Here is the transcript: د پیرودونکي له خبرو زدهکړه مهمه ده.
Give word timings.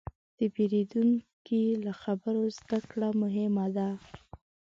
د 0.39 0.39
پیرودونکي 0.55 1.61
له 1.85 1.91
خبرو 2.01 2.43
زدهکړه 2.57 3.09
مهمه 3.21 3.67
ده. 3.75 3.89